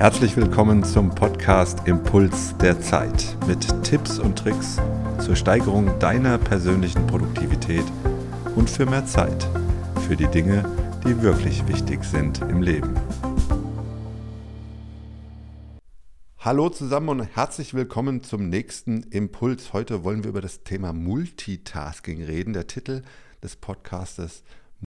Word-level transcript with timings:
Herzlich 0.00 0.34
willkommen 0.34 0.82
zum 0.82 1.10
Podcast 1.10 1.86
Impuls 1.86 2.56
der 2.56 2.80
Zeit 2.80 3.36
mit 3.46 3.84
Tipps 3.84 4.18
und 4.18 4.38
Tricks 4.38 4.78
zur 5.22 5.36
Steigerung 5.36 5.98
deiner 5.98 6.38
persönlichen 6.38 7.06
Produktivität 7.06 7.84
und 8.56 8.70
für 8.70 8.86
mehr 8.86 9.04
Zeit 9.04 9.46
für 10.08 10.16
die 10.16 10.28
Dinge, 10.28 10.64
die 11.04 11.20
wirklich 11.20 11.68
wichtig 11.68 12.02
sind 12.04 12.40
im 12.40 12.62
Leben. 12.62 12.94
Hallo 16.38 16.70
zusammen 16.70 17.10
und 17.10 17.36
herzlich 17.36 17.74
willkommen 17.74 18.22
zum 18.22 18.48
nächsten 18.48 19.02
Impuls. 19.02 19.74
Heute 19.74 20.02
wollen 20.02 20.24
wir 20.24 20.30
über 20.30 20.40
das 20.40 20.62
Thema 20.64 20.94
Multitasking 20.94 22.22
reden. 22.22 22.54
Der 22.54 22.66
Titel 22.66 23.02
des 23.42 23.56
Podcastes 23.56 24.44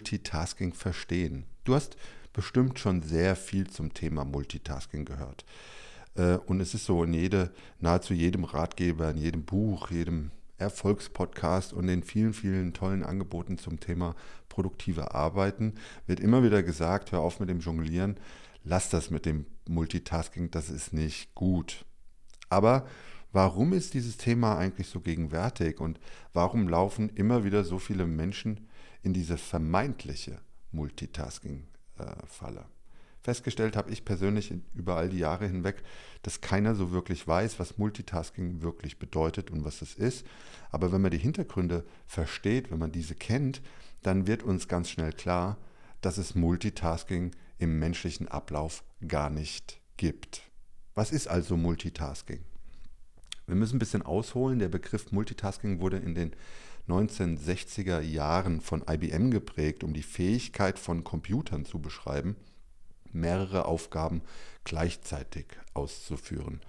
Multitasking 0.00 0.72
verstehen. 0.72 1.44
Du 1.62 1.76
hast 1.76 1.96
bestimmt 2.38 2.78
schon 2.78 3.02
sehr 3.02 3.34
viel 3.34 3.66
zum 3.68 3.94
Thema 3.94 4.24
Multitasking 4.24 5.04
gehört. 5.04 5.44
Äh, 6.14 6.36
und 6.36 6.60
es 6.60 6.72
ist 6.72 6.86
so 6.86 7.02
in 7.02 7.12
jede, 7.12 7.50
nahezu 7.80 8.14
jedem 8.14 8.44
Ratgeber, 8.44 9.10
in 9.10 9.16
jedem 9.16 9.42
Buch, 9.42 9.90
jedem 9.90 10.30
Erfolgspodcast 10.56 11.72
und 11.72 11.88
den 11.88 12.04
vielen, 12.04 12.32
vielen 12.32 12.74
tollen 12.74 13.02
Angeboten 13.02 13.58
zum 13.58 13.80
Thema 13.80 14.14
produktive 14.48 15.16
Arbeiten 15.16 15.74
wird 16.06 16.20
immer 16.20 16.44
wieder 16.44 16.62
gesagt, 16.62 17.10
hör 17.10 17.22
auf 17.22 17.40
mit 17.40 17.48
dem 17.48 17.58
Jonglieren, 17.58 18.18
lass 18.62 18.88
das 18.88 19.10
mit 19.10 19.26
dem 19.26 19.44
Multitasking, 19.68 20.52
das 20.52 20.70
ist 20.70 20.92
nicht 20.92 21.34
gut. 21.34 21.84
Aber 22.50 22.86
warum 23.32 23.72
ist 23.72 23.94
dieses 23.94 24.16
Thema 24.16 24.56
eigentlich 24.56 24.86
so 24.86 25.00
gegenwärtig 25.00 25.80
und 25.80 25.98
warum 26.32 26.68
laufen 26.68 27.08
immer 27.08 27.42
wieder 27.42 27.64
so 27.64 27.80
viele 27.80 28.06
Menschen 28.06 28.68
in 29.02 29.12
diese 29.12 29.38
vermeintliche 29.38 30.38
Multitasking 30.70 31.66
falle. 32.26 32.64
Festgestellt 33.22 33.76
habe 33.76 33.90
ich 33.90 34.04
persönlich 34.04 34.54
über 34.74 34.96
all 34.96 35.08
die 35.08 35.18
Jahre 35.18 35.46
hinweg, 35.46 35.82
dass 36.22 36.40
keiner 36.40 36.74
so 36.74 36.92
wirklich 36.92 37.26
weiß, 37.26 37.58
was 37.58 37.76
Multitasking 37.76 38.62
wirklich 38.62 38.98
bedeutet 38.98 39.50
und 39.50 39.64
was 39.64 39.82
es 39.82 39.94
ist. 39.94 40.24
Aber 40.70 40.92
wenn 40.92 41.02
man 41.02 41.10
die 41.10 41.18
Hintergründe 41.18 41.84
versteht, 42.06 42.70
wenn 42.70 42.78
man 42.78 42.92
diese 42.92 43.14
kennt, 43.14 43.60
dann 44.02 44.26
wird 44.26 44.42
uns 44.42 44.68
ganz 44.68 44.88
schnell 44.88 45.12
klar, 45.12 45.58
dass 46.00 46.16
es 46.16 46.34
Multitasking 46.34 47.32
im 47.58 47.78
menschlichen 47.78 48.28
Ablauf 48.28 48.84
gar 49.06 49.30
nicht 49.30 49.80
gibt. 49.96 50.42
Was 50.94 51.10
ist 51.10 51.28
also 51.28 51.56
Multitasking? 51.56 52.44
Wir 53.48 53.56
müssen 53.56 53.76
ein 53.76 53.80
bisschen 53.80 54.02
ausholen. 54.02 54.58
Der 54.58 54.68
Begriff 54.68 55.10
Multitasking 55.10 55.80
wurde 55.80 55.96
in 55.96 56.14
den 56.14 56.32
1960er 56.86 58.00
Jahren 58.00 58.60
von 58.60 58.84
IBM 58.88 59.30
geprägt, 59.30 59.82
um 59.82 59.94
die 59.94 60.02
Fähigkeit 60.02 60.78
von 60.78 61.02
Computern 61.02 61.64
zu 61.64 61.80
beschreiben, 61.80 62.36
mehrere 63.10 63.64
Aufgaben 63.64 64.22
gleichzeitig 64.64 65.46
auszuführen. 65.72 66.60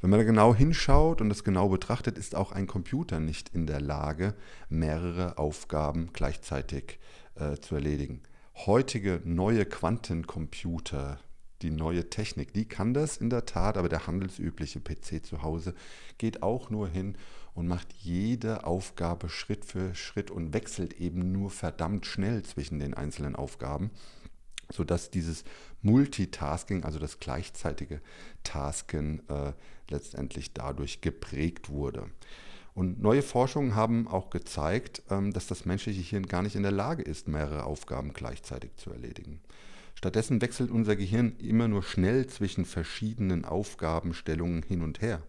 Wenn 0.00 0.10
man 0.10 0.20
da 0.20 0.24
genau 0.24 0.54
hinschaut 0.54 1.20
und 1.20 1.30
das 1.30 1.44
genau 1.44 1.68
betrachtet, 1.68 2.16
ist 2.16 2.34
auch 2.34 2.52
ein 2.52 2.66
Computer 2.66 3.18
nicht 3.20 3.50
in 3.50 3.66
der 3.66 3.80
Lage, 3.80 4.34
mehrere 4.68 5.38
Aufgaben 5.38 6.10
gleichzeitig 6.12 6.98
äh, 7.34 7.56
zu 7.56 7.74
erledigen. 7.74 8.22
Heutige 8.66 9.20
neue 9.24 9.66
Quantencomputer, 9.66 11.18
die 11.62 11.70
neue 11.70 12.08
Technik, 12.08 12.52
die 12.52 12.66
kann 12.66 12.94
das 12.94 13.16
in 13.16 13.30
der 13.30 13.46
Tat, 13.46 13.76
aber 13.76 13.88
der 13.88 14.06
handelsübliche 14.06 14.80
PC 14.80 15.24
zu 15.24 15.42
Hause 15.42 15.74
geht 16.18 16.42
auch 16.42 16.70
nur 16.70 16.88
hin 16.88 17.16
und 17.54 17.66
macht 17.66 17.92
jede 17.98 18.64
Aufgabe 18.64 19.28
Schritt 19.28 19.64
für 19.64 19.94
Schritt 19.94 20.30
und 20.30 20.54
wechselt 20.54 20.94
eben 20.94 21.32
nur 21.32 21.50
verdammt 21.50 22.06
schnell 22.06 22.42
zwischen 22.42 22.78
den 22.78 22.94
einzelnen 22.94 23.36
Aufgaben, 23.36 23.90
sodass 24.72 25.10
dieses 25.10 25.44
Multitasking, 25.82 26.84
also 26.84 26.98
das 26.98 27.18
gleichzeitige 27.18 28.00
Tasken, 28.44 29.28
äh, 29.28 29.52
letztendlich 29.90 30.52
dadurch 30.52 31.00
geprägt 31.00 31.68
wurde. 31.68 32.08
Und 32.74 33.02
neue 33.02 33.22
Forschungen 33.22 33.74
haben 33.74 34.06
auch 34.06 34.30
gezeigt, 34.30 35.02
ähm, 35.10 35.32
dass 35.32 35.46
das 35.46 35.64
menschliche 35.64 36.00
Hirn 36.00 36.26
gar 36.26 36.42
nicht 36.42 36.54
in 36.54 36.62
der 36.62 36.72
Lage 36.72 37.02
ist, 37.02 37.28
mehrere 37.28 37.64
Aufgaben 37.64 38.12
gleichzeitig 38.12 38.76
zu 38.76 38.90
erledigen. 38.90 39.40
Stattdessen 40.00 40.40
wechselt 40.40 40.70
unser 40.70 40.96
Gehirn 40.96 41.36
immer 41.36 41.68
nur 41.68 41.82
schnell 41.82 42.26
zwischen 42.26 42.64
verschiedenen 42.64 43.44
Aufgabenstellungen 43.44 44.62
hin 44.62 44.80
und 44.80 45.02
her, 45.02 45.22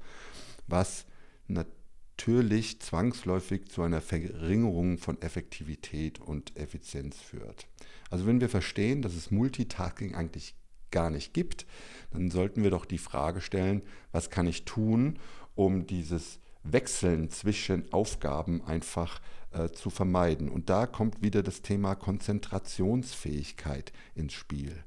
was 0.65 1.05
natürlich 1.47 2.79
zwangsläufig 2.79 3.67
zu 3.67 3.81
einer 3.81 3.99
Verringerung 3.99 4.97
von 4.97 5.21
Effektivität 5.21 6.19
und 6.21 6.55
Effizienz 6.55 7.17
führt. 7.17 7.67
Also 8.09 8.25
wenn 8.25 8.39
wir 8.39 8.47
verstehen, 8.47 9.01
dass 9.01 9.13
es 9.13 9.29
Multitasking 9.29 10.15
eigentlich 10.15 10.55
gar 10.89 11.09
nicht 11.09 11.33
gibt, 11.33 11.65
dann 12.11 12.31
sollten 12.31 12.63
wir 12.63 12.69
doch 12.69 12.85
die 12.85 12.97
Frage 12.97 13.41
stellen, 13.41 13.81
was 14.13 14.29
kann 14.29 14.47
ich 14.47 14.63
tun, 14.63 15.19
um 15.53 15.85
dieses 15.85 16.39
Wechseln 16.63 17.29
zwischen 17.29 17.91
Aufgaben 17.91 18.63
einfach 18.63 19.19
äh, 19.51 19.69
zu 19.69 19.89
vermeiden. 19.89 20.49
Und 20.49 20.69
da 20.69 20.85
kommt 20.85 21.21
wieder 21.21 21.43
das 21.43 21.61
Thema 21.61 21.95
Konzentrationsfähigkeit 21.95 23.91
ins 24.15 24.33
Spiel. 24.33 24.83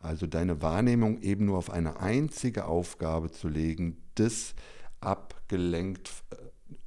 Also 0.00 0.26
deine 0.26 0.62
Wahrnehmung 0.62 1.20
eben 1.20 1.44
nur 1.44 1.58
auf 1.58 1.70
eine 1.70 2.00
einzige 2.00 2.64
Aufgabe 2.64 3.30
zu 3.30 3.48
legen, 3.48 3.98
das 4.14 4.54
abgelenkt, 5.00 6.10
äh, 6.30 6.36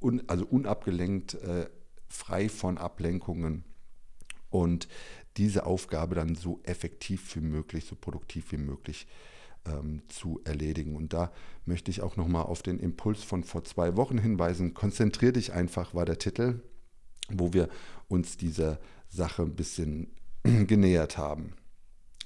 un, 0.00 0.22
also 0.26 0.44
unabgelenkt, 0.46 1.34
äh, 1.34 1.68
frei 2.08 2.48
von 2.48 2.78
Ablenkungen 2.78 3.64
und 4.50 4.88
diese 5.36 5.66
Aufgabe 5.66 6.14
dann 6.14 6.34
so 6.36 6.60
effektiv 6.62 7.34
wie 7.36 7.40
möglich, 7.40 7.86
so 7.86 7.96
produktiv 7.96 8.52
wie 8.52 8.58
möglich 8.58 9.06
ähm, 9.66 10.02
zu 10.08 10.40
erledigen. 10.44 10.96
Und 10.96 11.12
da 11.12 11.32
möchte 11.64 11.90
ich 11.90 12.02
auch 12.02 12.16
nochmal 12.16 12.44
auf 12.44 12.62
den 12.62 12.78
Impuls 12.78 13.22
von 13.22 13.44
vor 13.44 13.64
zwei 13.64 13.96
Wochen 13.96 14.18
hinweisen. 14.18 14.74
Konzentrier 14.74 15.32
dich 15.32 15.52
einfach, 15.52 15.94
war 15.94 16.04
der 16.04 16.18
Titel, 16.18 16.60
wo 17.28 17.52
wir 17.52 17.68
uns 18.08 18.36
dieser 18.36 18.78
Sache 19.08 19.42
ein 19.42 19.54
bisschen 19.54 20.08
genähert 20.42 21.18
haben. 21.18 21.54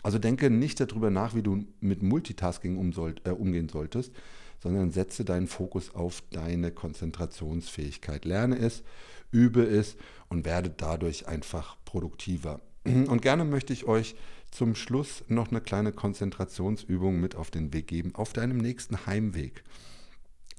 Also 0.03 0.19
denke 0.19 0.51
nicht 0.51 0.81
darüber 0.81 1.11
nach, 1.11 1.35
wie 1.35 1.43
du 1.43 1.65
mit 1.81 2.03
Multitasking 2.03 2.77
um 2.77 2.93
soll, 2.93 3.17
äh, 3.25 3.31
umgehen 3.31 3.69
solltest, 3.69 4.13
sondern 4.61 4.91
setze 4.91 5.25
deinen 5.25 5.47
Fokus 5.47 5.95
auf 5.95 6.23
deine 6.31 6.71
Konzentrationsfähigkeit. 6.71 8.25
Lerne 8.25 8.59
es, 8.59 8.83
übe 9.31 9.63
es 9.63 9.97
und 10.29 10.45
werde 10.45 10.71
dadurch 10.71 11.29
einfach 11.29 11.77
produktiver. 11.85 12.61
Und 12.85 13.23
gerne 13.23 13.45
möchte 13.45 13.73
ich 13.73 13.87
euch 13.87 14.15
zum 14.51 14.75
Schluss 14.75 15.25
noch 15.29 15.51
eine 15.51 15.61
kleine 15.61 15.93
Konzentrationsübung 15.93 17.21
mit 17.21 17.37
auf 17.37 17.51
den 17.51 17.73
Weg 17.73 17.87
geben, 17.87 18.15
auf 18.15 18.33
deinem 18.33 18.59
nächsten 18.59 19.07
Heimweg. 19.07 19.63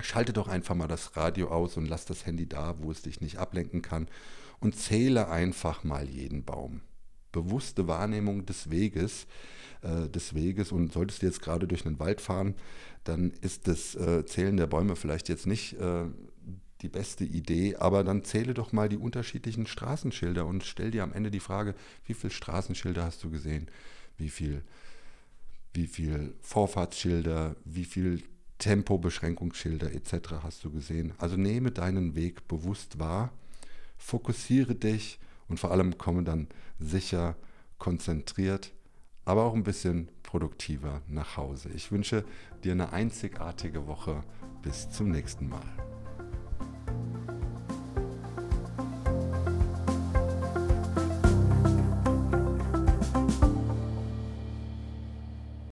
Schalte 0.01 0.31
doch 0.33 0.47
einfach 0.47 0.75
mal 0.75 0.87
das 0.87 1.17
Radio 1.17 1.49
aus 1.49 1.75
und 1.75 1.87
lass 1.87 2.05
das 2.05 2.25
Handy 2.25 2.47
da, 2.47 2.75
wo 2.79 2.91
es 2.91 3.01
dich 3.01 3.19
nicht 3.19 3.37
ablenken 3.37 3.81
kann 3.81 4.07
und 4.59 4.75
zähle 4.75 5.29
einfach 5.29 5.83
mal 5.83 6.07
jeden 6.07 6.43
Baum. 6.43 6.81
Bewusste 7.31 7.87
Wahrnehmung 7.87 8.45
des 8.45 8.69
Weges, 8.69 9.27
äh, 9.81 10.07
des 10.09 10.33
Weges 10.33 10.71
und 10.71 10.93
solltest 10.93 11.21
du 11.21 11.25
jetzt 11.25 11.41
gerade 11.41 11.67
durch 11.67 11.85
einen 11.85 11.99
Wald 11.99 12.21
fahren, 12.21 12.55
dann 13.03 13.31
ist 13.41 13.67
das 13.67 13.95
äh, 13.95 14.25
Zählen 14.25 14.57
der 14.57 14.67
Bäume 14.67 14.95
vielleicht 14.95 15.29
jetzt 15.29 15.47
nicht 15.47 15.73
äh, 15.73 16.05
die 16.81 16.89
beste 16.89 17.23
Idee, 17.23 17.75
aber 17.75 18.03
dann 18.03 18.23
zähle 18.23 18.53
doch 18.53 18.71
mal 18.71 18.89
die 18.89 18.97
unterschiedlichen 18.97 19.67
Straßenschilder 19.67 20.45
und 20.45 20.63
stell 20.63 20.91
dir 20.91 21.03
am 21.03 21.13
Ende 21.13 21.31
die 21.31 21.39
Frage, 21.39 21.75
wie 22.05 22.13
viele 22.13 22.31
Straßenschilder 22.31 23.03
hast 23.03 23.23
du 23.23 23.29
gesehen? 23.29 23.67
Wie 24.17 24.29
viel, 24.29 24.63
wie 25.73 25.87
viel 25.87 26.33
Vorfahrtsschilder, 26.41 27.55
wie 27.65 27.85
viel 27.85 28.23
Tempobeschränkungsschilder 28.59 29.93
etc. 29.93 30.43
hast 30.43 30.63
du 30.63 30.71
gesehen? 30.71 31.13
Also 31.17 31.35
nehme 31.35 31.71
deinen 31.71 32.15
Weg 32.15 32.47
bewusst 32.47 32.99
wahr, 32.99 33.33
fokussiere 33.97 34.75
dich 34.75 35.19
und 35.47 35.59
vor 35.59 35.71
allem 35.71 35.97
komme 35.97 36.23
dann 36.23 36.47
sicher, 36.79 37.35
konzentriert, 37.77 38.71
aber 39.25 39.43
auch 39.43 39.53
ein 39.53 39.63
bisschen 39.63 40.09
produktiver 40.23 41.01
nach 41.07 41.37
Hause. 41.37 41.69
Ich 41.69 41.91
wünsche 41.91 42.23
dir 42.63 42.71
eine 42.73 42.93
einzigartige 42.93 43.87
Woche. 43.87 44.23
Bis 44.61 44.89
zum 44.89 45.09
nächsten 45.09 45.47
Mal. 45.47 46.08